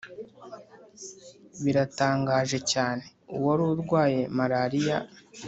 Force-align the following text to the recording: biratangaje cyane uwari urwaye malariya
biratangaje 1.63 2.57
cyane 2.71 3.03
uwari 3.35 3.63
urwaye 3.71 4.21
malariya 4.37 4.97